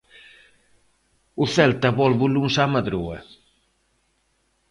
[1.43, 3.17] O Celta volve o luns á Madroa.